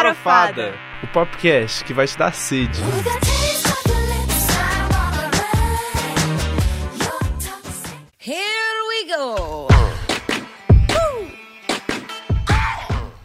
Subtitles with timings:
[0.00, 2.80] Farofada, o podcast que vai te dar sede.
[8.18, 8.34] Here
[8.88, 9.68] we go!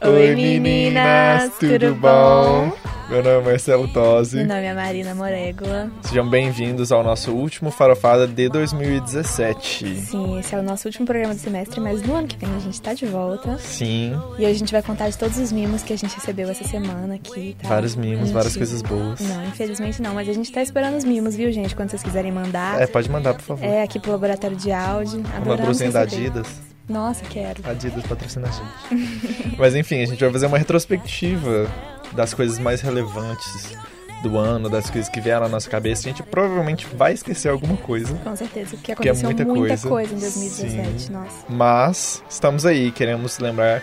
[0.01, 2.84] Oi meninas, tudo bom?
[3.09, 4.37] Meu nome é Marcelo Tosi.
[4.37, 5.91] Meu nome é Marina Morégula.
[6.01, 9.95] Sejam bem-vindos ao nosso último Farofada de 2017.
[9.97, 12.59] Sim, esse é o nosso último programa do semestre, mas no ano que vem a
[12.59, 13.57] gente tá de volta.
[13.59, 16.49] Sim, E hoje a gente vai contar de todos os mimos que a gente recebeu
[16.49, 17.69] essa semana aqui, tá?
[17.69, 18.65] vários mimos, várias Mentira.
[18.65, 19.19] coisas boas.
[19.19, 21.75] Não, infelizmente não, mas a gente tá esperando os mimos, viu, gente?
[21.75, 22.81] Quando vocês quiserem mandar.
[22.81, 23.63] É, pode mandar, por favor.
[23.63, 25.19] É, aqui pro laboratório de áudio.
[25.19, 26.01] Uma Adoramos blusinha da.
[26.01, 26.47] Adidas.
[26.89, 27.61] Nossa, quero.
[27.67, 29.55] Adidas patrocina a gente.
[29.57, 31.67] Mas enfim, a gente vai fazer uma retrospectiva
[32.15, 33.75] das coisas mais relevantes
[34.23, 36.07] do ano, das coisas que vieram na nossa cabeça.
[36.07, 38.13] A gente provavelmente vai esquecer alguma coisa.
[38.23, 39.89] Com certeza, porque Que é aconteceu muita muita, coisa.
[39.89, 40.13] coisa.
[40.15, 41.11] em 2017, Sim.
[41.13, 41.45] nossa.
[41.49, 43.81] Mas estamos aí, queremos lembrar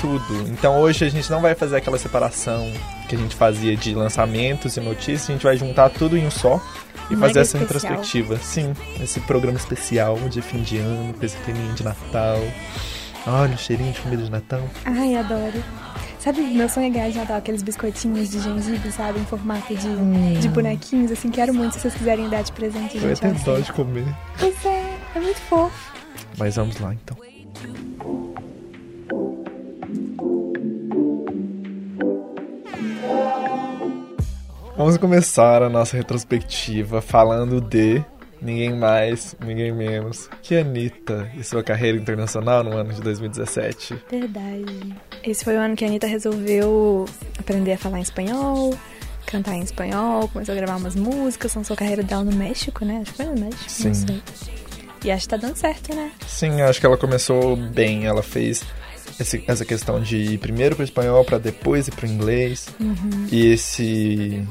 [0.00, 0.48] tudo.
[0.48, 2.70] Então hoje a gente não vai fazer aquela separação
[3.08, 6.30] que a gente fazia de lançamentos e notícias, a gente vai juntar tudo em um
[6.30, 6.60] só
[7.10, 7.92] e Mega fazer essa especial.
[7.92, 8.36] retrospectiva.
[8.38, 11.36] Sim, esse programa especial de fim de ano, com esse
[11.74, 12.38] de Natal.
[13.26, 14.62] Olha o cheirinho de comida de Natal.
[14.84, 15.62] Ai, adoro.
[16.26, 19.20] Sabe, meu sonho é ganhar de Natal aqueles biscoitinhos de gengibre, sabe?
[19.20, 21.30] Em formato de, de bonequinhos, assim.
[21.30, 23.02] Quero muito se vocês quiserem dar de presente, Hum.
[23.02, 23.26] Eu ia gente.
[23.26, 23.66] eu dó aceito.
[23.66, 24.04] de comer.
[24.36, 25.92] Pois é, é muito fofo.
[26.36, 27.16] Mas vamos lá então.
[34.76, 38.04] Vamos começar a nossa retrospectiva falando de
[38.46, 43.96] ninguém mais, ninguém menos que Anitta e sua carreira internacional no ano de 2017.
[44.10, 44.94] Verdade.
[45.22, 47.04] Esse foi o ano que a Anitta resolveu
[47.38, 48.74] aprender a falar em espanhol,
[49.26, 53.00] cantar em espanhol, começou a gravar umas músicas, lançou a carreira dela no México, né?
[53.02, 53.88] Acho que foi no México, Sim.
[53.88, 54.22] não sei.
[55.04, 56.10] E acho que tá dando certo, né?
[56.26, 58.06] Sim, acho que ela começou bem.
[58.06, 58.64] Ela fez
[59.20, 62.68] esse- essa questão de ir primeiro pro espanhol para depois ir pro inglês.
[63.30, 64.42] E esse.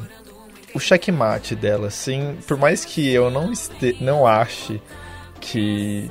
[0.75, 3.97] O checkmate dela, assim, por mais que eu não, este...
[4.01, 4.79] não ache
[5.39, 6.09] que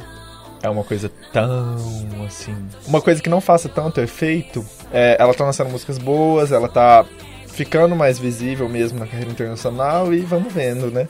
[0.63, 1.77] é uma coisa tão
[2.27, 2.57] assim.
[2.87, 7.05] Uma coisa que não faça tanto efeito, é, ela tá lançando músicas boas, ela tá
[7.47, 11.07] ficando mais visível mesmo na carreira internacional e vamos vendo, né?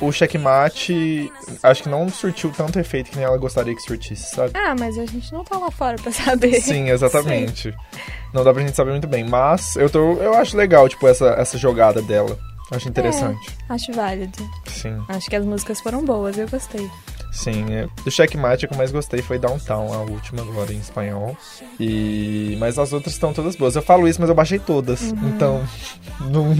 [0.00, 1.32] O- checkmate
[1.62, 4.52] acho que não surtiu tanto efeito que nem ela gostaria que surtisse, sabe?
[4.54, 6.60] Ah, mas a gente não tá lá fora pra saber.
[6.60, 7.74] Sim, exatamente.
[8.32, 11.34] Não dá pra gente saber muito bem, mas eu tô, eu acho legal, tipo, essa,
[11.36, 12.38] essa jogada dela.
[12.72, 13.50] Acho interessante.
[13.68, 14.50] Acho válido.
[14.66, 16.90] Sim, Acho que as músicas foram boas, eu gostei.
[17.32, 17.64] sim.
[17.70, 17.86] é.
[18.04, 21.36] Do checkmate, a que eu mais gostei foi Downtown, a última agora em espanhol.
[21.78, 23.76] E mas as outras estão todas boas.
[23.76, 25.02] Eu falo isso, mas eu baixei todas.
[25.02, 25.62] Então,
[26.20, 26.54] não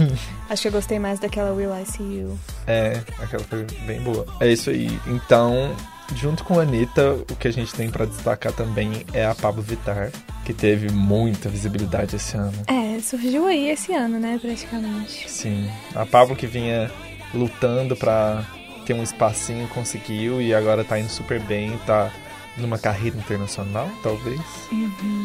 [0.49, 2.37] Acho que eu gostei mais daquela Will I See You.
[2.67, 4.25] é, aquela foi bem boa.
[4.39, 4.99] É isso aí.
[5.07, 5.75] Então,
[6.15, 9.61] junto com a Anitta, o que a gente tem pra destacar também é a Pablo
[9.61, 10.11] Vittar,
[10.45, 12.53] que teve muita visibilidade esse ano.
[12.67, 15.29] É, surgiu aí esse ano, né, praticamente.
[15.29, 16.91] Sim, a Pablo que vinha
[17.33, 18.45] lutando pra
[18.85, 22.11] ter um espacinho, conseguiu e agora tá indo super bem, tá
[22.57, 24.39] numa carreira internacional, talvez,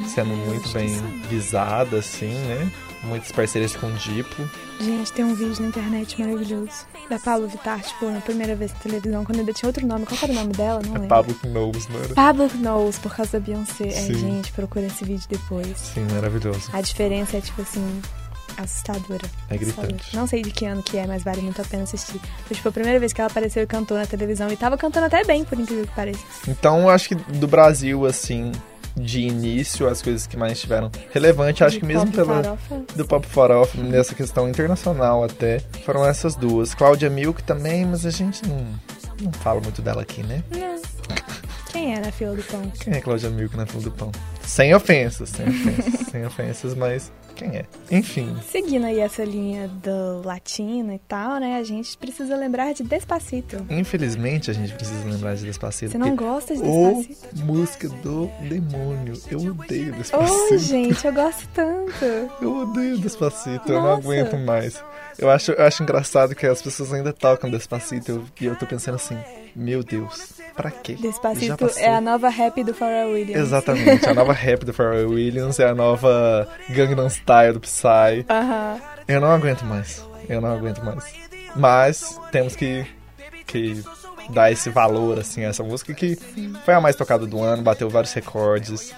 [0.06, 0.88] sendo muito bem
[1.28, 2.70] visada, assim, né?
[3.04, 4.50] Muitas parcerias com o Diplo.
[4.81, 6.86] Gente, tem um vídeo na internet maravilhoso.
[7.09, 10.04] Da Pablo Vittar, tipo, na primeira vez na televisão, quando ainda tinha outro nome.
[10.04, 10.81] Qual era o nome dela?
[10.84, 11.08] Não É lembro.
[11.08, 12.14] Pablo Knows, não era?
[12.14, 13.87] Pablo Knows, por causa da Beyoncé.
[13.88, 14.14] É, Sim.
[14.14, 15.76] gente, procura esse vídeo depois.
[15.78, 16.69] Sim, maravilhoso.
[16.72, 18.03] A diferença é, tipo assim,
[18.56, 19.26] assustadora.
[19.48, 19.87] É Assustadora.
[19.88, 20.16] gritante.
[20.16, 22.20] Não sei de que ano que é, mas vale muito a pena assistir.
[22.47, 24.50] Foi, tipo, a primeira vez que ela apareceu e cantou na televisão.
[24.50, 26.20] E tava cantando até bem, por incrível que pareça.
[26.48, 28.53] Então, acho que do Brasil, assim,
[28.98, 32.82] de início, as coisas que mais tiveram relevante, acho que mesmo farofa.
[32.94, 36.75] do Pop Farofa, nessa questão internacional até, foram essas duas.
[36.75, 38.66] Cláudia Milk também, mas a gente não,
[39.22, 40.42] não fala muito dela aqui, né?
[40.50, 40.78] Não.
[41.72, 42.72] Quem é na fila do pão?
[42.81, 44.10] Quem é Cláudia Milk na fila do pão?
[44.48, 47.64] Sem ofensas, sem ofensas, sem ofensas, mas quem é?
[47.91, 51.56] Enfim, Seguindo aí essa linha do latino e tal, né?
[51.59, 53.64] A gente precisa lembrar de Despacito.
[53.70, 55.92] infelizmente a gente precisa lembrar de Despacito.
[55.92, 57.44] Você não gosta de Despacito?
[57.44, 59.14] música do demônio.
[59.31, 60.58] Eu odeio Oh, Despacito.
[60.58, 62.05] gente, eu gosto tanto.
[62.40, 64.00] Eu odeio Despacito, eu não Nossa.
[64.08, 64.82] aguento mais.
[65.19, 68.67] Eu acho, eu acho engraçado que as pessoas ainda tocam Despacito eu- e eu tô
[68.67, 69.17] pensando assim,
[69.55, 70.94] meu Deus, pra quê?
[71.00, 73.40] Despacito é a nova rap do Pharrell Williams.
[73.43, 78.25] Exatamente, a nova rap do Pharrell Williams é a nova Gangnam Style do Psy.
[79.06, 81.05] Eu não aguento mais, eu não aguento mais.
[81.56, 82.87] Mas temos que,
[83.46, 83.82] que
[84.31, 86.17] dar esse valor, assim, a essa música que
[86.64, 88.93] foi a mais tocada do ano, bateu vários recordes.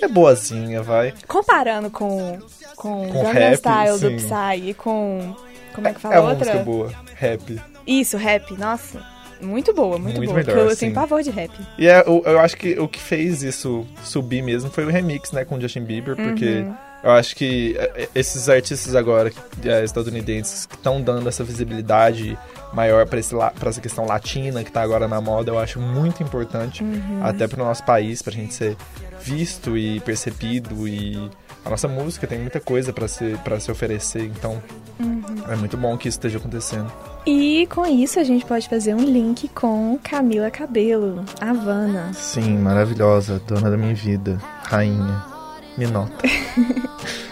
[0.00, 1.14] É boazinha, vai.
[1.28, 2.38] Comparando com,
[2.76, 4.16] com, Com Gangnam rap, Style do sim.
[4.16, 5.34] Psy e com...
[5.74, 6.44] Como é que É fala uma outra?
[6.52, 7.60] música boa, rap.
[7.86, 8.52] Isso, rap.
[8.58, 9.02] Nossa.
[9.42, 10.38] Muito boa, muito, Muito boa.
[10.38, 10.94] melhor, porque eu tenho sim.
[10.94, 11.50] pavor de rap.
[11.78, 15.32] E é, o- eu acho que o que fez isso subir mesmo foi o remix,
[15.32, 16.64] né, com o Justin Bieber, porque
[17.02, 19.32] eu acho que é, é, esses artistas agora
[19.64, 22.38] é, estadunidenses que estão dando essa visibilidade
[22.72, 26.82] maior para essa questão latina que tá agora na moda, eu acho muito importante,
[27.22, 28.76] até pro nosso país, pra gente ser
[29.20, 31.30] visto e percebido e
[31.64, 34.62] a nossa música tem muita coisa para se, pra se oferecer, então
[35.48, 36.92] é muito bom que isso esteja acontecendo.
[37.24, 42.12] E com isso a gente pode fazer um link com Camila Cabelo, Havana.
[42.14, 45.24] Sim, maravilhosa, dona da minha vida, rainha,
[45.76, 46.12] me nota.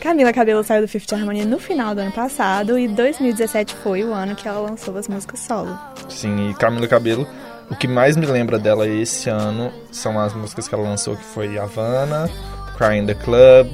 [0.00, 4.12] Camila Cabelo saiu do Fifth Harmony no final do ano passado e 2017 foi o
[4.12, 5.78] ano que ela lançou as músicas solo.
[6.10, 7.26] Sim, e Camila Cabelo,
[7.70, 11.24] o que mais me lembra dela esse ano são as músicas que ela lançou, que
[11.24, 12.28] foi Havana,
[12.76, 13.68] Cry in the Club,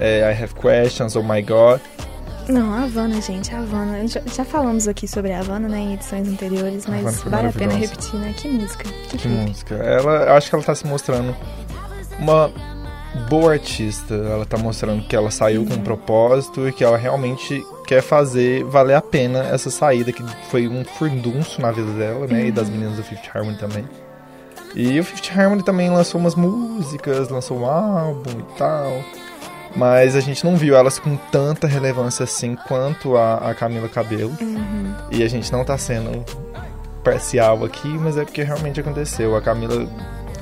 [0.00, 1.80] eh, I Have Questions, Oh My God.
[2.48, 4.06] Não, a Havana, gente, a Havana.
[4.08, 7.74] Já, já falamos aqui sobre a Havana, né, em edições anteriores, mas vale a pena
[7.74, 8.34] repetir, né?
[8.34, 8.84] Que música.
[9.08, 9.74] Que, Que música.
[9.74, 11.36] Ela, eu acho que ela tá se mostrando
[12.18, 12.50] uma
[13.28, 14.14] boa artista.
[14.14, 18.64] Ela tá mostrando que ela saiu com um propósito e que ela realmente quer fazer
[18.64, 22.46] valer a pena essa saída, que foi um furdunço na vida dela, né?
[22.46, 23.84] E das meninas do Fifth Harmony também.
[24.74, 28.92] E o Fifth Harmony também lançou umas músicas, lançou um álbum e tal.
[29.74, 34.36] Mas a gente não viu elas com tanta relevância assim quanto a, a Camila Cabelo.
[35.10, 36.24] E a gente não tá sendo
[37.02, 39.36] parcial aqui, mas é porque realmente aconteceu.
[39.36, 39.88] A Camila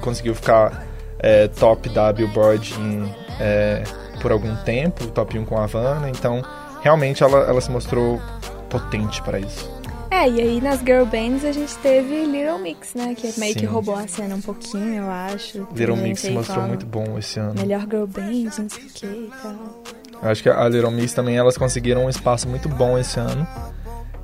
[0.00, 0.86] conseguiu ficar
[1.18, 3.82] é, top da Billboard em, é,
[4.20, 6.42] por algum tempo, top 1 com a Havana, então
[6.82, 8.20] realmente ela, ela se mostrou
[8.68, 9.75] potente para isso.
[10.10, 13.14] É, e aí nas girl bands a gente teve Little Mix, né?
[13.14, 15.66] Que meio que roubou a cena um pouquinho, eu acho.
[15.74, 17.54] Little Mix se mostrou muito bom esse ano.
[17.60, 19.82] Melhor girl band, não sei o que e tal.
[20.22, 23.46] Eu acho que a Little Mix também elas conseguiram um espaço muito bom esse ano.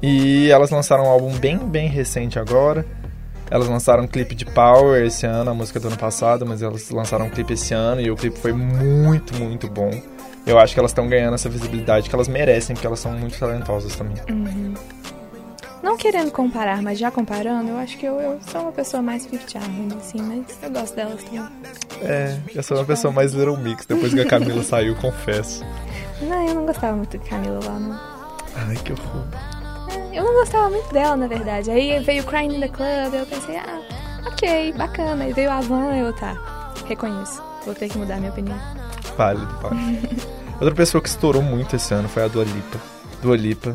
[0.01, 2.85] E elas lançaram um álbum bem, bem recente agora.
[3.51, 6.89] Elas lançaram um clipe de Power esse ano, a música do ano passado, mas elas
[6.91, 9.91] lançaram um clipe esse ano e o clipe foi muito, muito bom.
[10.47, 13.39] Eu acho que elas estão ganhando essa visibilidade que elas merecem, porque elas são muito
[13.39, 14.17] talentosas também.
[15.83, 19.27] Não querendo comparar, mas já comparando, eu acho que eu, eu sou uma pessoa mais
[19.27, 21.45] Fifth Harmony, assim, mas eu gosto delas também.
[22.01, 25.65] É, eu sou uma pessoa mais Little Mix, depois que a Camila saiu, confesso.
[26.21, 28.01] Não, eu não gostava muito de Camila lá, não.
[28.55, 29.27] Ai, que horror.
[30.13, 31.71] Eu não gostava muito dela, na verdade.
[31.71, 33.81] Aí veio Crying in the Club, eu pensei, ah,
[34.27, 35.25] ok, bacana.
[35.25, 37.43] Aí veio a Van, eu, tá, reconheço.
[37.65, 38.59] Vou ter que mudar minha opinião.
[39.17, 40.09] Válido, válido.
[40.61, 42.79] Outra pessoa que estourou muito esse ano foi a Dua Lipa.
[43.21, 43.75] Dua Lipa,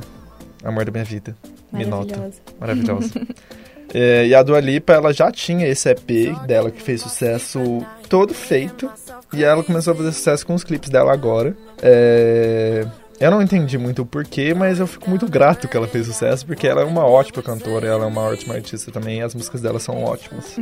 [0.63, 1.35] amor da minha vida.
[1.71, 2.31] Me nota.
[2.59, 3.11] Maravilhosa.
[3.93, 8.33] É, e a Dua Lipa, ela já tinha esse EP dela que fez sucesso todo
[8.33, 8.89] feito.
[9.33, 11.55] E ela começou a fazer sucesso com os clipes dela agora.
[11.81, 12.85] É,
[13.19, 16.45] eu não entendi muito o porquê, mas eu fico muito grato que ela fez sucesso,
[16.45, 19.59] porque ela é uma ótima cantora, ela é uma ótima artista também, e as músicas
[19.59, 20.55] dela são ótimas.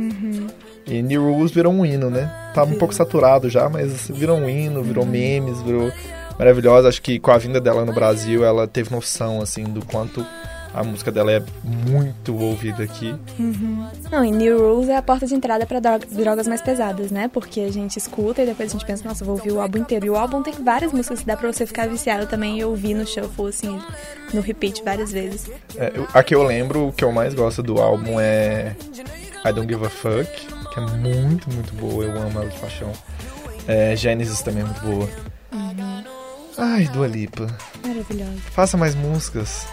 [0.86, 2.32] E New Rules virou um hino, né?
[2.54, 5.92] Tava um pouco saturado já, mas virou um hino, virou memes, virou
[6.38, 6.88] maravilhosa.
[6.88, 10.24] Acho que com a vinda dela no Brasil, ela teve noção, assim, do quanto
[10.74, 13.14] a música dela é muito ouvida aqui.
[14.10, 17.28] Não, e New Rules é a porta de entrada pra dro- drogas mais pesadas, né?
[17.28, 20.06] Porque a gente escuta e depois a gente pensa, nossa, vou ouvir o álbum inteiro.
[20.06, 22.94] E o álbum tem várias músicas que dá pra você ficar viciado também e ouvir
[22.94, 23.80] no shuffle, assim,
[24.34, 25.50] no repeat várias vezes.
[25.76, 28.76] É, eu- a que eu lembro, o que eu mais gosto do álbum é
[29.44, 32.04] I Don't Give a Fuck, que é muito, muito boa.
[32.04, 32.92] Eu amo ela de paixão.
[33.66, 35.08] É, Genesis também é muito boa.
[36.58, 37.46] Ai, Dua Lipa.
[37.86, 38.32] Maravilhosa.
[38.52, 39.66] Faça mais músicas.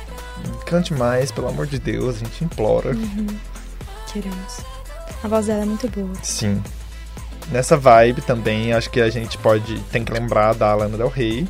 [0.65, 2.95] Cante mais, pelo amor de Deus, a gente implora.
[4.11, 4.59] Queremos.
[5.23, 6.11] A voz dela é muito boa.
[6.21, 6.61] Sim.
[7.51, 9.79] Nessa vibe também, acho que a gente pode.
[9.91, 11.47] Tem que lembrar da Lana Del Rey,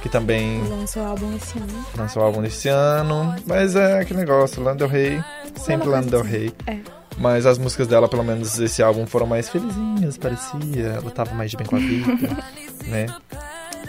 [0.00, 1.86] que também Lançou o álbum esse ano.
[1.96, 3.34] lançou o álbum desse ano.
[3.46, 5.22] Mas é aquele negócio, Lana Del Rey,
[5.56, 6.52] sempre Lana Del Rey.
[6.66, 6.78] É.
[7.18, 10.98] Mas as músicas dela, pelo menos esse álbum, foram mais felizinhas, parecia.
[11.00, 12.44] Ela tava mais de bem com a vida,
[12.88, 13.06] né?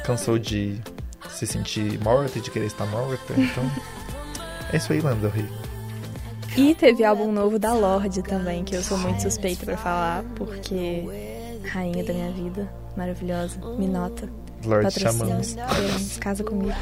[0.05, 0.79] Cansou de
[1.29, 3.33] se sentir morta e de querer estar morta.
[3.35, 3.71] Então,
[4.73, 5.45] é isso aí, Lana Del Rey.
[6.57, 11.03] E teve álbum novo da Lorde também, que eu sou muito suspeita pra falar, porque
[11.71, 14.29] rainha da minha vida, maravilhosa, me nota.
[14.65, 15.55] Lorde chamamos.
[16.19, 16.73] casa comigo.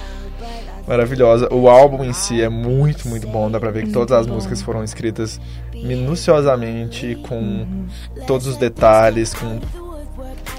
[0.87, 1.51] Maravilhosa.
[1.53, 3.49] O álbum em si é muito, muito bom.
[3.49, 4.35] Dá pra ver que todas as bom.
[4.35, 5.39] músicas foram escritas
[5.73, 7.65] minuciosamente, com
[8.27, 9.59] todos os detalhes, com,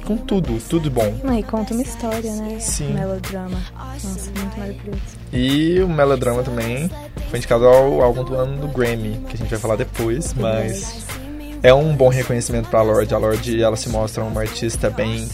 [0.04, 1.20] com tudo, tudo bom.
[1.38, 2.58] E conta uma história, né?
[2.60, 2.92] Sim.
[2.92, 3.58] Melodrama.
[3.74, 5.00] Nossa, muito maravilhoso.
[5.32, 6.90] E o Melodrama também
[7.30, 11.06] foi indicado ao álbum do ano do Grammy, que a gente vai falar depois, mas
[11.62, 13.14] é um bom reconhecimento pra Lorde.
[13.14, 15.28] A Lorde, ela se mostra uma artista bem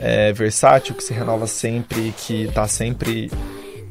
[0.00, 3.30] é, versátil, que se renova sempre, que tá sempre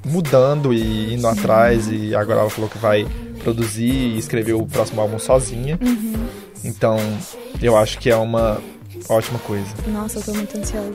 [0.06, 3.08] mudando e indo atrás, e agora ela falou que vai
[3.44, 5.80] produzir e escrever o próximo álbum sozinha.
[6.64, 6.98] Então,
[7.62, 8.62] eu acho que é uma
[9.10, 9.66] ótima coisa.
[9.88, 10.94] Nossa, eu tô muito ansiosa.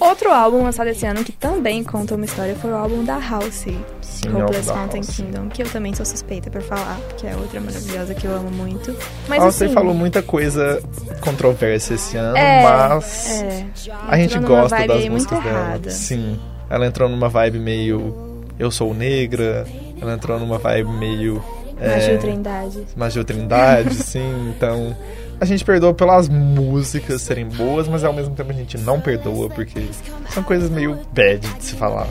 [0.00, 3.54] Outro álbum lançado esse ano que também conta uma história foi o álbum da House,
[4.00, 5.16] Sim, Hopeless da Fountain House.
[5.16, 8.50] Kingdom, que eu também sou suspeita por falar, porque é outra maravilhosa que eu amo
[8.50, 8.94] muito.
[9.28, 10.82] Mas você assim, falou muita coisa
[11.20, 13.66] controversa esse ano, É, mas é,
[14.08, 15.58] a gente gosta das muito músicas dela.
[15.58, 15.90] errada.
[15.90, 16.38] Sim.
[16.70, 19.66] Ela entrou numa vibe meio eu sou negra,
[20.00, 21.42] ela entrou numa vibe meio
[21.80, 22.86] Magia é, Trindade.
[22.96, 24.52] Magia Trindade, sim.
[24.56, 24.96] Então,
[25.40, 29.48] a gente perdoa pelas músicas serem boas, mas ao mesmo tempo a gente não perdoa
[29.48, 29.86] porque
[30.30, 32.08] são coisas meio bad de se falar.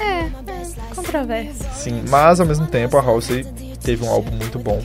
[0.00, 1.64] É, é, controverso.
[1.72, 3.44] Sim, mas ao mesmo tempo a Halsey
[3.82, 4.80] teve um álbum muito bom.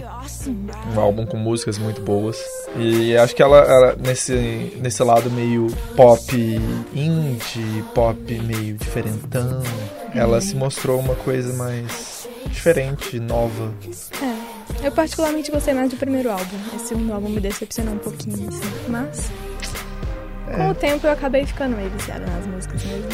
[0.96, 2.38] Um álbum com músicas muito boas.
[2.78, 6.36] E acho que ela, ela, nesse, nesse lado meio pop
[6.94, 9.64] indie, pop meio diferentão,
[10.14, 13.74] ela se mostrou uma coisa mais diferente, nova.
[14.22, 14.49] É.
[14.84, 16.58] Eu particularmente gostei mais do primeiro álbum.
[16.76, 18.62] Esse segundo álbum me decepcionou um pouquinho, assim.
[18.88, 19.30] Mas,
[20.46, 20.72] com É.
[20.72, 23.10] o tempo, eu acabei ficando meio viciada nas músicas mesmo.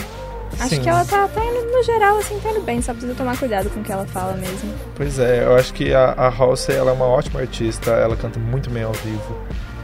[0.60, 0.82] Acho Sim.
[0.82, 2.82] que ela tá, tá indo, no geral, assim, tá indo bem.
[2.82, 4.74] Só precisa tomar cuidado com o que ela fala mesmo.
[4.96, 8.40] Pois é, eu acho que a, a Halsey ela é uma ótima artista, ela canta
[8.40, 9.36] muito bem ao vivo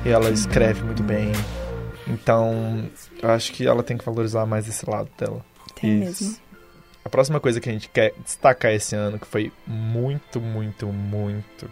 [0.06, 1.32] e ela escreve muito bem.
[2.08, 2.86] Então,
[3.22, 5.44] eu acho que ela tem que valorizar mais esse lado dela.
[5.80, 6.24] Tem Isso.
[6.24, 6.38] mesmo.
[7.04, 11.70] A próxima coisa que a gente quer destacar esse ano, que foi muito, muito, muito,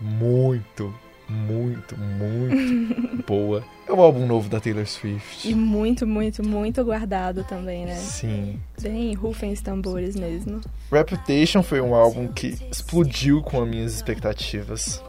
[0.00, 0.94] muito,
[1.28, 5.54] muito, muito boa, é o álbum novo da Taylor E Swift.
[5.54, 7.96] muito, muito, muito guardado também, né?
[7.96, 8.58] Sim.
[8.80, 10.60] Bem rufem os tambores mesmo.
[10.90, 15.02] Reputation foi um álbum que explodiu com as minhas expectativas.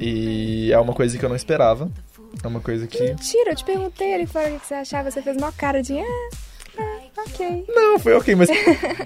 [0.00, 1.90] E é uma coisa que eu não esperava.
[2.42, 3.00] É uma coisa que.
[3.00, 5.10] Mentira, eu te perguntei ali fora o que você achava.
[5.10, 5.98] Você fez uma cara de...
[5.98, 6.30] Ah,
[7.26, 7.64] ok.
[7.68, 8.48] Não, foi ok, mas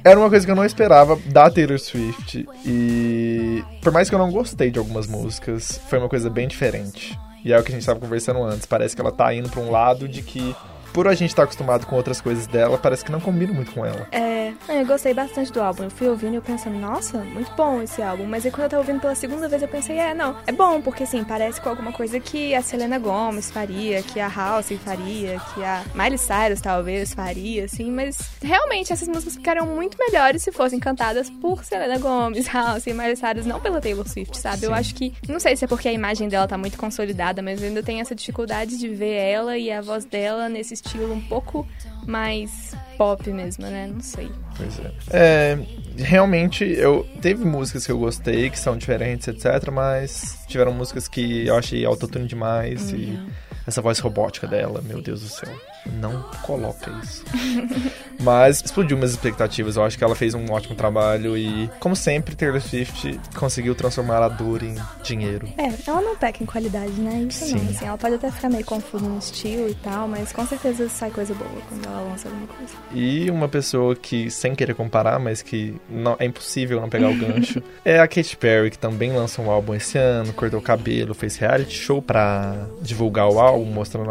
[0.04, 2.46] era uma coisa que eu não esperava da Taylor Swift.
[2.66, 7.18] E por mais que eu não gostei de algumas músicas, foi uma coisa bem diferente.
[7.44, 8.66] E é o que a gente estava conversando antes.
[8.66, 10.54] Parece que ela tá indo pra um lado de que,
[10.92, 13.84] por a gente estar acostumado com outras coisas dela, parece que não combina muito com
[13.84, 14.06] ela.
[14.12, 15.84] É, eu gostei bastante do álbum.
[15.84, 18.26] Eu fui ouvindo e eu pensando, nossa, muito bom esse álbum.
[18.26, 20.80] Mas aí quando eu tava ouvindo pela segunda vez, eu pensei, é, não, é bom,
[20.80, 25.40] porque assim, parece com alguma coisa que a Selena Gomez faria, que a House faria,
[25.54, 30.52] que a Miley Cyrus talvez faria, assim, mas realmente essas músicas ficariam muito melhores se
[30.52, 34.64] fossem cantadas por Selena Gomez, House e Miley Cyrus, não pela Taylor Swift, sabe?
[34.64, 34.78] Eu Sim.
[34.78, 37.68] acho que, não sei se é porque a imagem dela tá muito consolidada, mas eu
[37.68, 41.66] ainda tenho essa dificuldade de ver ela e a voz dela nesse estilo um pouco
[42.06, 43.86] mais pop mesmo, né?
[43.86, 44.30] Não sei.
[44.56, 44.92] Pois é.
[45.10, 45.58] É,
[45.96, 49.70] realmente, eu teve músicas que eu gostei, que são diferentes, etc.
[49.72, 53.18] Mas tiveram músicas que eu achei autotune demais e
[53.66, 55.54] essa voz robótica dela, meu Deus do céu.
[55.92, 57.24] Não coloca isso.
[58.20, 59.76] mas explodiu minhas expectativas.
[59.76, 64.22] Eu acho que ela fez um ótimo trabalho e, como sempre, Taylor Swift conseguiu transformar
[64.22, 65.48] a dor em dinheiro.
[65.56, 67.26] É, ela não peca em qualidade, né?
[67.28, 67.54] Isso Sim.
[67.54, 67.70] não.
[67.70, 71.10] Assim, ela pode até ficar meio confusa no estilo e tal, mas com certeza sai
[71.10, 72.72] coisa boa quando ela lança alguma coisa.
[72.92, 77.16] E uma pessoa que, sem querer comparar, mas que não, é impossível não pegar o
[77.16, 81.14] gancho, é a Katy Perry, que também lançou um álbum esse ano, cortou o cabelo,
[81.14, 84.10] fez reality show pra divulgar o álbum, mostrando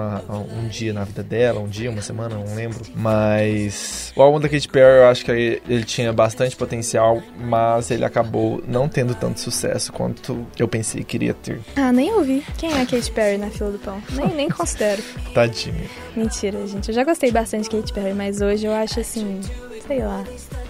[0.53, 2.83] um dia na vida dela, um dia, uma semana, não lembro.
[2.95, 7.91] Mas o álbum da Katy Perry, eu acho que ele, ele tinha bastante potencial, mas
[7.91, 11.59] ele acabou não tendo tanto sucesso quanto eu pensei que iria ter.
[11.75, 12.43] Ah, nem ouvi.
[12.57, 14.01] Quem é a Katy Perry na fila do pão?
[14.12, 15.01] Nem, nem considero.
[15.33, 15.89] Tadinho.
[16.15, 16.89] Mentira, gente.
[16.89, 19.41] Eu já gostei bastante de Katy Perry, mas hoje eu acho assim,
[19.88, 20.24] sei lá.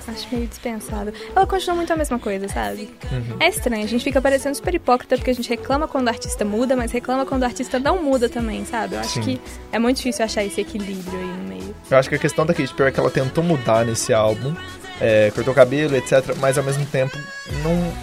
[0.08, 1.14] Acho meio dispensável.
[1.36, 2.90] Ela continua muito a mesma coisa, sabe?
[3.12, 3.38] Uhum.
[3.40, 6.46] É estranho, a gente fica parecendo super hipócrita porque a gente reclama quando o artista
[6.46, 8.96] muda, mas reclama quando o artista não muda também, sabe?
[8.96, 9.22] Eu acho Sim.
[9.22, 11.76] que é muito difícil achar esse equilíbrio aí no meio.
[11.92, 14.56] Eu acho que a questão da Katy Perry é que ela tentou mudar nesse álbum,
[15.02, 17.18] é, cortou o cabelo, etc, mas ao mesmo tempo
[17.62, 17.94] não,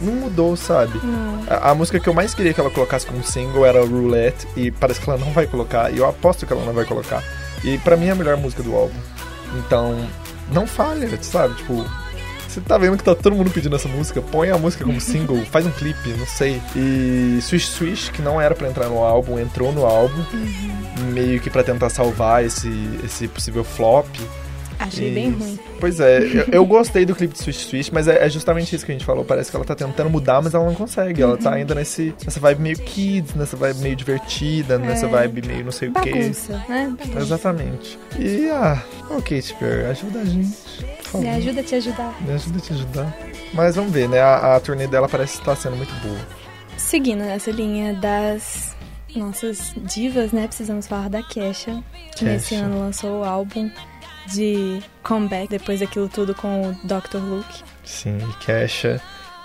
[0.00, 1.00] não mudou, sabe?
[1.04, 1.42] Não.
[1.48, 4.70] A, a música que eu mais queria que ela colocasse como single era Roulette, e
[4.70, 7.22] parece que ela não vai colocar, e eu aposto que ela não vai colocar.
[7.64, 8.98] E pra mim é a melhor música do álbum.
[9.56, 9.96] Então,
[10.52, 11.54] não falha, sabe?
[11.54, 11.84] Tipo,
[12.48, 15.44] você tá vendo que tá todo mundo pedindo essa música, põe a música como single,
[15.46, 16.60] faz um clipe, não sei.
[16.74, 20.24] E Swish Swish, que não era pra entrar no álbum, entrou no álbum,
[21.12, 22.70] meio que pra tentar salvar esse,
[23.04, 24.06] esse possível flop.
[24.78, 25.58] Achei E- bem ruim.
[25.80, 28.84] Pois é, eu, eu gostei do clipe de Swish Swish, mas é, é justamente isso
[28.86, 29.24] que a gente falou.
[29.24, 31.20] Parece que ela tá tentando mudar, mas ela não consegue.
[31.22, 35.08] Ela tá ainda nesse, nessa vibe meio kids, nessa vibe meio divertida, nessa É.
[35.08, 36.10] vibe meio não sei o quê.
[36.10, 36.94] Bagunça, né?
[36.98, 37.18] Bagunça.
[37.20, 37.98] Exatamente.
[38.18, 40.56] E, ah, ok, Perry, ajuda a gente.
[41.14, 42.14] Me ajuda a te ajudar.
[42.20, 43.16] Me ajuda a te ajudar.
[43.54, 44.20] Mas vamos ver, né?
[44.20, 46.18] A, a turnê dela parece estar sendo muito boa.
[46.76, 48.76] Seguindo nessa linha das
[49.16, 50.46] nossas divas, né?
[50.46, 51.82] Precisamos falar da Kesha,
[52.14, 52.64] que nesse Kesha.
[52.64, 53.70] ano lançou o álbum
[54.32, 57.18] de comeback depois daquilo tudo com o Dr.
[57.18, 57.62] Luke.
[57.84, 59.00] Sim, e Kesha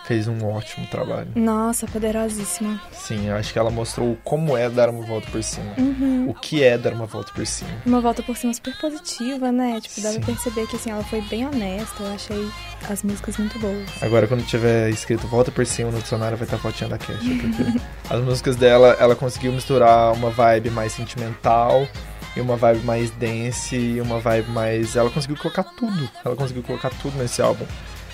[0.05, 1.29] fez um ótimo trabalho.
[1.35, 2.79] Nossa, poderosíssima.
[2.91, 5.73] Sim, eu acho que ela mostrou como é dar uma volta por cima.
[5.77, 6.29] Uhum.
[6.29, 7.71] O que é dar uma volta por cima.
[7.85, 9.79] Uma volta por cima super positiva, né?
[9.81, 10.19] Tipo, dá Sim.
[10.19, 12.03] pra perceber que assim, ela foi bem honesta.
[12.03, 12.49] Eu achei
[12.89, 13.89] as músicas muito boas.
[14.01, 17.19] Agora, quando tiver escrito volta por cima no dicionário, vai estar a fotinha da Kesha.
[17.19, 17.79] Porque
[18.13, 21.87] as músicas dela, ela conseguiu misturar uma vibe mais sentimental
[22.35, 24.95] e uma vibe mais dance e uma vibe mais.
[24.95, 26.09] Ela conseguiu colocar tudo.
[26.23, 27.65] Ela conseguiu colocar tudo nesse álbum.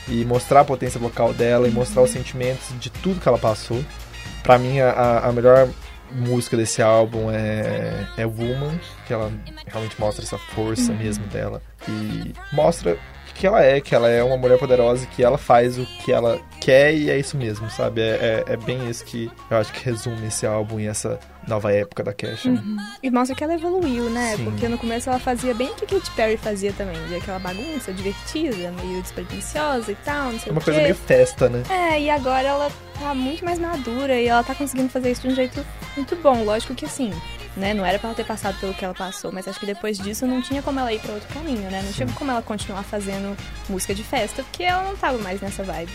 [0.07, 3.83] E mostrar a potência vocal dela e mostrar os sentimentos de tudo que ela passou.
[4.43, 5.69] Pra mim, a, a melhor
[6.11, 9.31] música desse álbum é, é Woman, que ela
[9.67, 11.61] realmente mostra essa força mesmo dela.
[11.87, 12.97] E mostra
[13.39, 16.41] que ela é, que ela é uma mulher poderosa, que ela faz o que ela
[16.59, 18.01] quer e é isso mesmo, sabe?
[18.01, 21.17] É, é, é bem isso que eu acho que resume esse álbum e essa
[21.47, 22.51] nova época da Kesha.
[22.51, 22.61] né?
[23.01, 24.35] E mostra que ela evoluiu, né?
[24.35, 24.43] Sim.
[24.43, 26.97] Porque no começo ela fazia bem o que Katy Perry fazia também.
[27.07, 30.95] De aquela bagunça divertida, meio despretensiosa e tal, não sei É uma o coisa meio
[30.95, 31.63] festa, né?
[31.69, 32.69] É, e agora ela
[32.99, 35.65] tá muito mais madura e ela tá conseguindo fazer isso de um jeito
[35.95, 36.43] muito bom.
[36.43, 37.13] Lógico que assim,
[37.55, 37.73] né?
[37.73, 40.25] Não era pra ela ter passado pelo que ela passou, mas acho que depois disso
[40.25, 41.81] não tinha como ela ir pra outro caminho, né?
[41.83, 43.35] Não tinha como ela continuar fazendo
[43.67, 45.91] música de festa, porque ela não tava mais nessa vibe.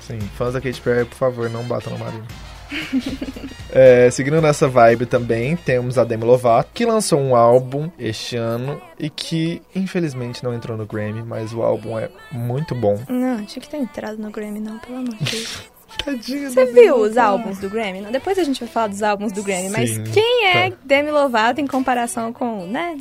[0.00, 2.24] Sim, fãs da Katy Perry, por favor, não batam na Marina.
[3.74, 8.78] É, seguindo nessa vibe também, temos a Demi Lovato, que lançou um álbum este ano
[8.98, 13.02] e que infelizmente não entrou no Grammy, mas o álbum é muito bom.
[13.08, 15.62] Não, tinha que ter entrado no Grammy, não, pelo amor de Deus.
[16.04, 18.00] Tadinha Você viu os álbuns do Grammy?
[18.00, 20.76] Não, Depois a gente vai falar dos álbuns do Grammy, mas Sim, quem é tá.
[20.84, 22.96] Demi Lovato em comparação com, né?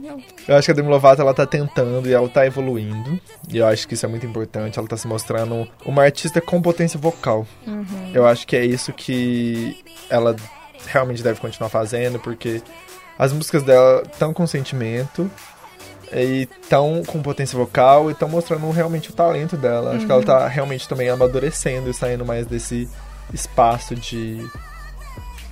[0.47, 3.19] Eu acho que a Demi Lovato ela tá tentando e ela tá evoluindo.
[3.49, 4.77] E eu acho que isso é muito importante.
[4.77, 7.47] Ela tá se mostrando uma artista com potência vocal.
[8.13, 9.77] Eu acho que é isso que
[10.09, 10.35] ela
[10.87, 12.61] realmente deve continuar fazendo, porque
[13.17, 15.29] as músicas dela estão com sentimento
[16.13, 19.95] e estão com potência vocal e estão mostrando realmente o talento dela.
[19.95, 22.89] Acho que ela tá realmente também amadurecendo e saindo mais desse
[23.33, 24.45] espaço de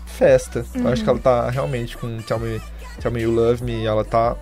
[0.05, 0.65] festa.
[0.75, 2.61] Eu acho que ela tá realmente com Tell Me,
[2.99, 4.35] Tell Me You Love Me, ela tá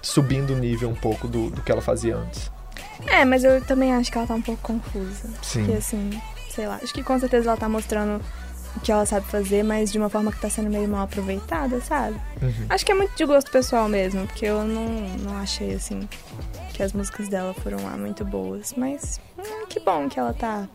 [0.00, 2.50] subindo o nível um pouco do, do que ela fazia antes.
[3.06, 5.28] É, mas eu também acho que ela tá um pouco confusa.
[5.42, 5.64] Sim.
[5.64, 6.10] Porque assim,
[6.50, 8.20] sei lá, acho que com certeza ela tá mostrando
[8.78, 11.80] o que ela sabe fazer, mas de uma forma que tá sendo meio mal aproveitada,
[11.80, 12.16] sabe?
[12.40, 12.66] Uhum.
[12.68, 14.88] Acho que é muito de gosto pessoal mesmo, porque eu não,
[15.18, 16.08] não achei assim
[16.72, 18.72] que as músicas dela foram lá muito boas.
[18.76, 20.68] Mas hum, que bom que ela tá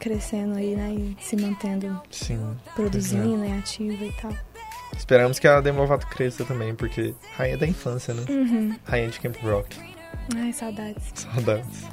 [0.00, 0.90] crescendo aí, né?
[0.92, 2.56] E se mantendo Sim.
[2.74, 4.32] produzindo e ativa e tal.
[4.96, 8.24] Esperamos que a Demi Lovato cresça também, porque rainha da infância, né?
[8.28, 8.76] Uhum.
[8.84, 9.97] Rainha de Camp Rock.
[10.36, 11.12] Ai, saudades.
[11.14, 11.86] Saudades.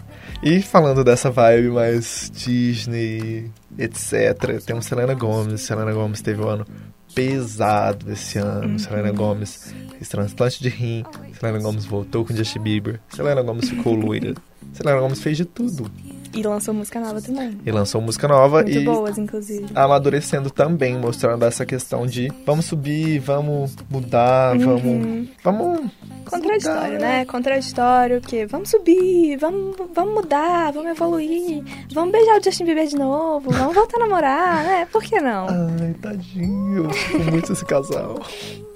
[0.44, 5.62] E falando dessa vibe mais Disney, etc., temos Selena Gomez.
[5.62, 6.68] Selena Gomez teve um ano
[7.14, 8.78] pesado esse ano.
[8.78, 11.06] Selena Gomez fez transplante de rim.
[11.40, 13.00] Selena Gomez voltou com Justin Bieber.
[13.10, 14.34] Selena Gomez ficou loira.
[14.74, 15.90] Selena Gomez fez de tudo.
[16.34, 17.58] E lançou música nova também.
[17.66, 19.68] E lançou música nova Muito e boas, inclusive.
[19.74, 25.30] amadurecendo também, mostrando essa questão de vamos subir, vamos mudar, vamos.
[25.42, 25.90] Vamos.
[26.30, 27.26] Contraditório, mudar, né?
[27.26, 32.98] Contraditório, porque vamos subir, vamos, vamos mudar, vamos evoluir, vamos beijar o Justin Bieber de
[32.98, 34.88] novo, vamos voltar a namorar, né?
[34.92, 35.48] Por que não?
[35.48, 36.90] Ai, tadinho.
[37.14, 38.20] Eu muito esse casal.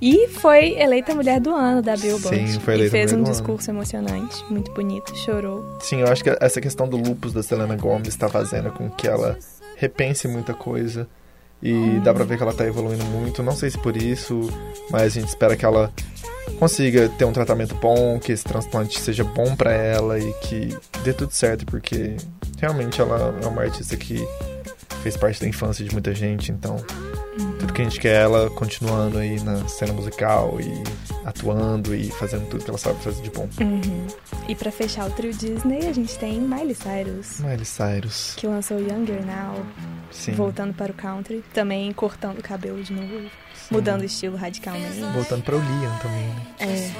[0.00, 2.52] E foi eleita Mulher do Ano da Billboard.
[2.52, 3.36] Sim, foi E eleita fez Mulher um do Ano.
[3.36, 5.78] discurso emocionante, muito bonito, chorou.
[5.80, 9.08] Sim, eu acho que essa questão do lupus da Selena Gomez está fazendo com que
[9.08, 9.38] ela
[9.76, 11.08] repense muita coisa.
[11.62, 13.42] E dá pra ver que ela tá evoluindo muito.
[13.42, 14.40] Não sei se por isso,
[14.90, 15.90] mas a gente espera que ela
[16.58, 21.14] consiga ter um tratamento bom, que esse transplante seja bom pra ela e que dê
[21.14, 22.16] tudo certo, porque
[22.58, 24.26] realmente ela é uma artista que
[25.02, 26.76] fez parte da infância de muita gente, então
[27.55, 30.82] tudo que a gente quer ela continuando aí na cena musical e
[31.26, 33.46] atuando e fazendo tudo que ela sabe fazer de bom.
[33.60, 34.06] Uhum.
[34.48, 38.32] E pra fechar o trio Disney, a gente tem Miley Cyrus, Miley Cyrus.
[38.36, 39.64] que lançou Younger Now,
[40.10, 40.32] Sim.
[40.32, 43.28] voltando para o country, também cortando o cabelo de novo,
[43.70, 45.00] mudando o estilo radicalmente.
[45.12, 46.46] Voltando pra o Liam também, né?
[46.60, 46.90] É,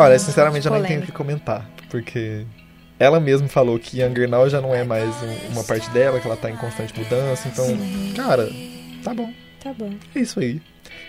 [0.00, 2.46] Olha, sinceramente eu nem tenho o que comentar, porque
[2.98, 6.26] ela mesma falou que Younger Now já não é mais um- uma parte dela, que
[6.26, 7.66] ela tá em constante mudança, então,
[8.16, 8.48] cara,
[9.04, 9.30] tá bom,
[9.66, 9.92] tá bom.
[10.14, 10.60] é isso aí.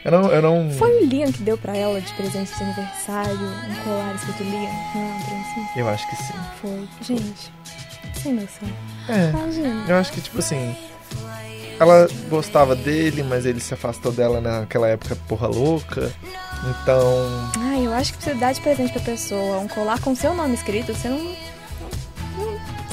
[0.04, 0.72] Eu não, eu não...
[0.72, 4.72] Foi o Liam que deu pra ela de presente de aniversário um colar escrito Liam?
[4.96, 5.80] Não, assim.
[5.80, 6.34] Eu acho que sim.
[6.62, 6.88] Foi.
[7.02, 7.52] Gente,
[8.22, 8.70] sem noção.
[9.10, 9.86] É, Imagina.
[9.88, 10.76] eu acho que, tipo assim,
[11.80, 16.12] ela gostava dele, mas ele se afastou dela naquela época porra louca,
[16.64, 17.52] então...
[17.60, 20.56] Ai, eu acho que você dar de presente pra pessoa um colar com seu nome
[20.56, 21.36] escrito, você não.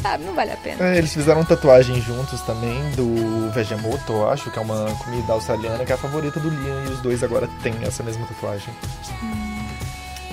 [0.04, 0.84] Não sabe, não vale a pena.
[0.84, 5.84] É, eles fizeram tatuagem juntos também do Vegemoto, eu acho, que é uma comida australiana
[5.84, 8.72] que é a favorita do Liam e os dois agora têm essa mesma tatuagem.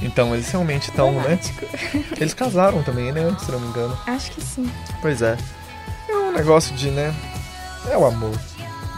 [0.01, 1.21] Então eles realmente estão, né?
[1.21, 1.65] Romântico.
[2.19, 3.35] Eles casaram também, né?
[3.39, 3.95] Se não me engano.
[4.07, 4.67] Acho que sim.
[4.99, 5.37] Pois é.
[6.09, 7.13] Eu um negócio de, né?
[7.87, 8.35] É o amor.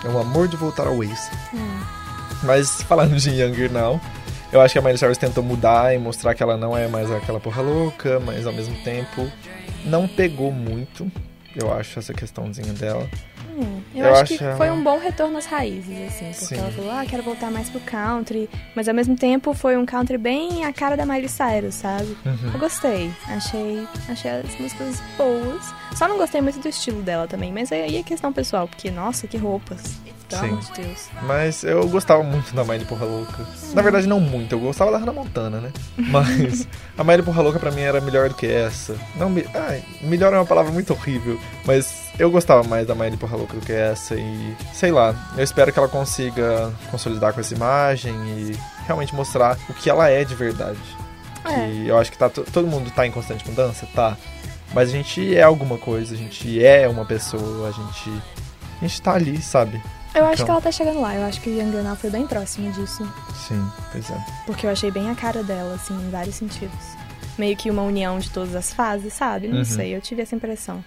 [0.05, 1.29] É o amor de voltar ao ex.
[2.41, 3.99] Mas falando de Younger Now,
[4.53, 7.11] eu acho que a Miley Cyrus tentou mudar e mostrar que ela não é mais
[7.11, 9.27] aquela porra louca, mas ao mesmo tempo
[9.85, 11.11] não pegou muito.
[11.55, 13.07] Eu acho essa questãozinha dela.
[13.55, 16.45] Hum, eu, Eu acho, acho que ela- foi um bom retorno às raízes, assim, porque
[16.55, 16.57] Sim.
[16.57, 20.17] ela falou, ah, quero voltar mais pro country, mas ao mesmo tempo foi um country
[20.17, 22.17] bem a cara da Miley Cyrus, sabe?
[22.25, 22.51] Uhum.
[22.53, 27.51] Eu gostei, achei, achei as músicas boas, só não gostei muito do estilo dela também,
[27.53, 29.83] mas aí é questão pessoal, porque, nossa, que roupas,
[30.33, 30.49] pelo Sim.
[30.49, 31.09] amor de Deus.
[31.23, 33.45] Mas eu gostava muito da Miley Porra Louca.
[33.73, 34.53] Na verdade, não muito.
[34.55, 35.71] Eu gostava da Hannah Montana, né?
[35.97, 36.67] Mas
[36.97, 38.95] a Miley Porra Louca pra mim era melhor do que essa.
[39.15, 39.45] Não, me...
[40.01, 41.39] Melhor é uma palavra muito horrível.
[41.65, 44.15] Mas eu gostava mais da Miley Porra Louca do que essa.
[44.15, 49.57] E sei lá, eu espero que ela consiga consolidar com essa imagem e realmente mostrar
[49.69, 50.77] o que ela é de verdade.
[51.45, 51.53] É.
[51.53, 54.15] Que eu acho que tá, to- todo mundo tá em constante mudança, tá.
[54.73, 58.09] Mas a gente é alguma coisa, a gente é uma pessoa, a gente.
[58.81, 59.81] A gente tá ali, sabe?
[60.15, 60.45] Eu acho Então.
[60.45, 63.03] que ela tá chegando lá, eu acho que Young Girl Now foi bem próximo disso,
[63.47, 64.17] Sim, pois é.
[64.45, 66.77] porque eu achei bem a cara dela, assim, em vários sentidos.
[67.37, 69.47] Meio que uma união de todas as fases, sabe?
[69.47, 69.65] Não Uhum.
[69.65, 70.83] sei, eu tive essa impressão.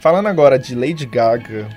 [0.00, 1.68] Falando agora de Lady Gaga,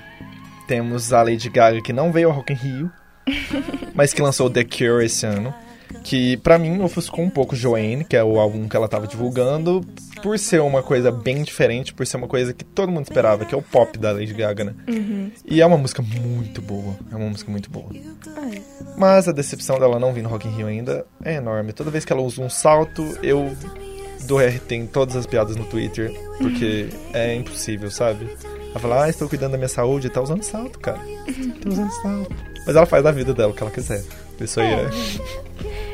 [0.66, 2.92] temos a Lady Gaga que não veio ao Rock in Rio,
[3.94, 5.54] mas que lançou The Cure esse ano.
[6.02, 9.84] Que pra mim ofuscou um pouco Joanne, que é o álbum que ela tava divulgando,
[10.26, 13.54] por ser uma coisa bem diferente, por ser uma coisa que todo mundo esperava, que
[13.54, 14.74] é o pop da Lady Gaga, né?
[14.88, 15.30] Uhum.
[15.44, 17.86] E é uma música muito boa, é uma música muito boa.
[17.94, 18.60] É.
[18.98, 21.72] Mas a decepção dela não vir no Rock in Rio ainda é enorme.
[21.72, 23.56] Toda vez que ela usa um salto, eu
[24.26, 28.28] dou RT em todas as piadas no Twitter, porque é impossível, sabe?
[28.70, 30.98] Ela fala, ah, estou cuidando da minha saúde, tá usando salto, cara.
[30.98, 32.34] Tá usando salto.
[32.66, 34.02] Mas ela faz da vida dela o que ela quiser.
[34.40, 34.90] Isso aí é.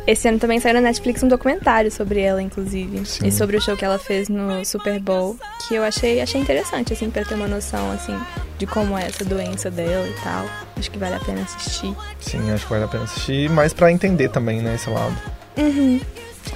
[0.07, 3.07] Esse ano também saiu na Netflix um documentário sobre ela, inclusive.
[3.07, 3.27] Sim.
[3.27, 5.37] E sobre o show que ela fez no Super Bowl,
[5.67, 8.19] que eu achei, achei interessante, assim, pra ter uma noção, assim,
[8.59, 10.45] de como é essa doença dela e tal.
[10.77, 11.95] Acho que vale a pena assistir.
[12.19, 15.17] Sim, acho que vale a pena assistir, mas pra entender também, né, esse lado.
[15.57, 16.01] Uhum.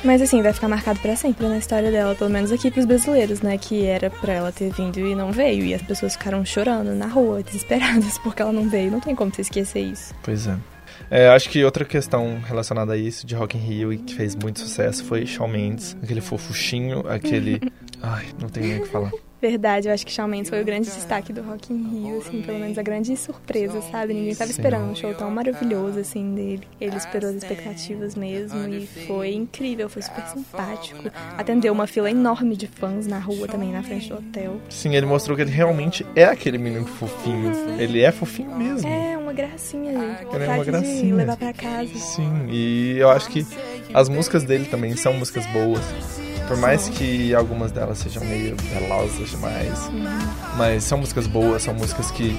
[0.04, 3.40] Mas assim, vai ficar marcado pra sempre na história dela, pelo menos aqui pros brasileiros,
[3.40, 3.56] né?
[3.56, 5.64] Que era pra ela ter vindo e não veio.
[5.64, 8.90] E as pessoas ficaram chorando na rua, desesperadas porque ela não veio.
[8.90, 10.12] Não tem como você esquecer isso.
[10.22, 10.56] Pois é.
[11.10, 14.34] É, acho que outra questão relacionada a isso de Rock in Rio e que fez
[14.34, 17.60] muito sucesso foi Shawn Mendes, aquele fofuchinho, aquele...
[18.02, 19.10] Ai, não tenho nem o que falar.
[19.46, 22.42] Verdade, eu acho que Shawn Mendes foi o grande destaque do Rock in Rio, assim,
[22.42, 24.12] pelo menos a grande surpresa, sabe?
[24.12, 24.58] Ninguém tava Sim.
[24.58, 26.62] esperando um show tão maravilhoso, assim, dele.
[26.80, 31.10] Ele esperou as expectativas mesmo e foi incrível, foi super simpático.
[31.38, 34.60] Atendeu uma fila enorme de fãs na rua também, na frente do hotel.
[34.68, 37.52] Sim, ele mostrou que ele realmente é aquele menino fofinho.
[37.78, 38.88] Ele é fofinho mesmo.
[38.88, 40.22] É, uma gracinha, gente.
[40.34, 41.14] Ele é uma Vontade de gracinha.
[41.14, 41.94] levar pra casa.
[41.94, 43.46] Sim, e eu acho que
[43.94, 46.25] as músicas dele também são músicas boas.
[46.46, 49.90] Por mais que algumas delas sejam meio velozes demais.
[50.56, 52.36] Mas são músicas boas, são músicas que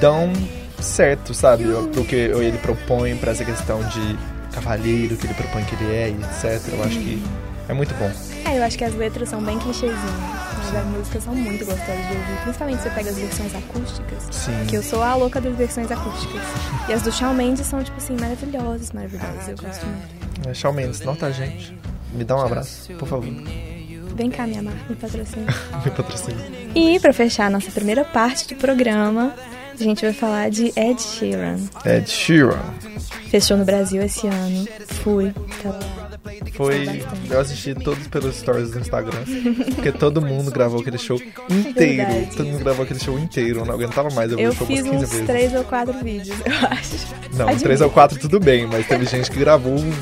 [0.00, 0.32] dão
[0.80, 1.64] certo, sabe?
[1.92, 4.18] Pro que ele propõe pra essa questão de
[4.52, 6.72] cavalheiro que ele propõe que ele é e etc.
[6.72, 7.22] Eu acho que
[7.68, 8.10] é muito bom.
[8.44, 12.06] É, eu acho que as letras são bem clichêzinhas, mas as músicas são muito gostosas
[12.06, 12.42] de ouvir.
[12.42, 14.28] Principalmente se você pega as versões acústicas.
[14.30, 14.66] Sim.
[14.68, 16.42] Que eu sou a louca das versões acústicas.
[16.88, 19.48] E as do Shawn Mendes são, tipo assim, maravilhosas, maravilhosas.
[19.48, 20.48] Eu gosto muito.
[20.48, 21.76] É, Shawn Mendes, nota a gente.
[22.16, 23.26] Me dá um abraço, por favor.
[24.16, 25.46] Vem cá, minha marca, me patrocina.
[25.84, 26.40] Me patrocina.
[26.74, 29.34] E pra fechar a nossa primeira parte do programa,
[29.78, 31.58] a gente vai falar de Ed Sheeran.
[31.84, 32.58] Ed Sheeran.
[33.28, 34.66] Fechou no Brasil esse ano.
[35.02, 35.34] Fui.
[35.64, 35.78] Lá.
[36.52, 37.04] Foi.
[37.30, 39.20] Eu assisti todos pelos stories do Instagram.
[39.74, 41.74] Porque todo mundo gravou aquele show inteiro.
[42.08, 42.36] Verdade.
[42.36, 43.60] Todo mundo gravou aquele show inteiro.
[43.60, 44.30] Eu não aguentava mais.
[44.32, 45.26] Eu vi Eu show fiz umas 15 uns vezes.
[45.26, 47.06] três ou quatro vídeos, eu acho.
[47.34, 47.62] Não, Admito.
[47.64, 49.92] três ou quatro tudo bem, mas teve gente que gravou um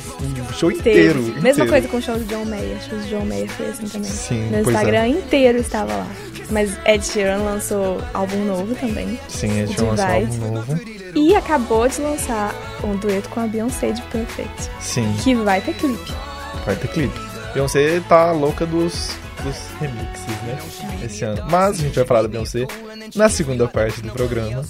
[0.54, 1.20] show inteiro.
[1.20, 1.42] Inteiro.
[1.42, 2.76] Mesma coisa com o show do John Mayer.
[2.76, 4.10] O show do John Mayer foi assim também.
[4.10, 4.78] Sim, Meu pois é.
[4.78, 6.06] Instagram inteiro estava lá.
[6.50, 9.18] Mas Ed Sheeran lançou álbum novo também.
[9.28, 10.80] Sim, a gente lançou um álbum novo.
[11.14, 14.70] E acabou de lançar um dueto com a Beyoncé de Perfect.
[14.80, 16.12] Sim, Que vai ter clipe.
[16.66, 17.18] vai ter clipe.
[17.54, 19.10] Beyoncé tá louca dos,
[19.42, 20.58] dos remixes, né?
[21.04, 21.42] Esse ano.
[21.48, 22.66] Mas a gente vai falar da Beyoncé
[23.14, 24.64] na segunda parte do programa.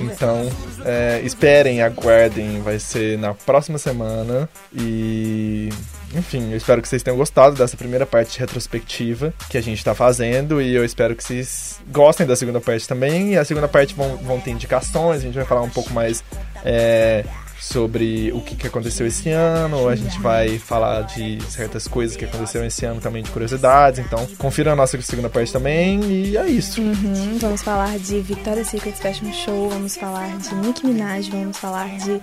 [0.00, 0.50] Então,
[0.84, 2.60] é, esperem, aguardem.
[2.62, 4.48] Vai ser na próxima semana.
[4.74, 5.68] E.
[6.14, 9.94] Enfim, eu espero que vocês tenham gostado dessa primeira parte retrospectiva que a gente tá
[9.94, 10.62] fazendo.
[10.62, 13.32] E eu espero que vocês gostem da segunda parte também.
[13.32, 16.24] E a segunda parte vão, vão ter indicações, a gente vai falar um pouco mais.
[16.64, 17.24] é,
[17.58, 22.24] sobre o que, que aconteceu esse ano, a gente vai falar de certas coisas que
[22.24, 26.46] aconteceram esse ano também, de curiosidades, então confira a nossa segunda parte também, e é
[26.46, 26.80] isso.
[26.80, 31.88] Uhum, vamos falar de Victoria's Secret Fashion Show, vamos falar de Nicki Minaj, vamos falar
[31.98, 32.20] de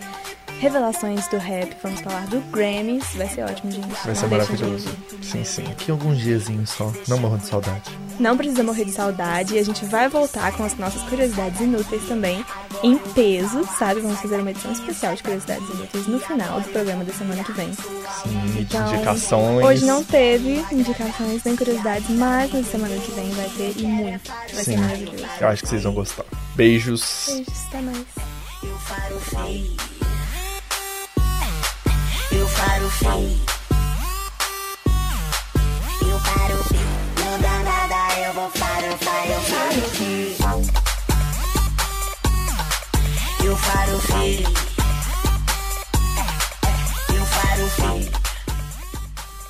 [0.63, 3.04] revelações do rap, vamos falar do Grammys.
[3.15, 3.88] Vai ser ótimo, gente.
[4.06, 4.89] Vai ser Não maravilhoso.
[5.19, 5.63] de- Sim, sim.
[5.67, 6.91] Aqui alguns diazinhos só.
[7.08, 7.82] Não morro de saudade.
[8.19, 9.56] Não precisa morrer de saudade.
[9.56, 12.45] E a gente vai voltar com as nossas curiosidades inúteis também,
[12.82, 13.99] em peso, sabe?
[13.99, 17.52] Vamos fazer uma edição especial de curiosidades inúteis no final do programa da semana que
[17.52, 17.73] vem.
[17.73, 19.65] Sim, de Então, indicações.
[19.65, 24.30] Hoje não teve indicações nem curiosidades, mas na semana que vem vai ter e muito.
[24.30, 24.63] Vai Sim.
[24.63, 25.26] ser maravilhoso.
[25.41, 26.26] Eu acho que vocês vão gostar.
[26.56, 27.26] Beijos.
[27.28, 28.06] Beijos, até mais.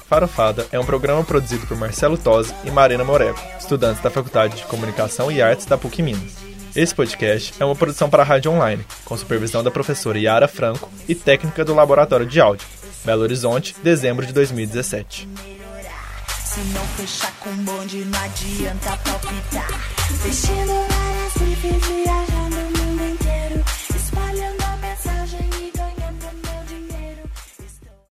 [0.07, 4.63] Farofada é um programa produzido por Marcelo Tosi e Marina Moreco, estudantes da Faculdade de
[4.65, 6.35] Comunicação e Artes da PUC Minas.
[6.75, 10.89] Esse podcast é uma produção para a rádio online, com supervisão da professora Yara Franco
[11.09, 12.82] e técnica do Laboratório de Áudio.
[13.03, 15.27] Belo Horizonte, dezembro de 2017.
[16.45, 19.67] Se não fechar com bonde, não adianta palpitar.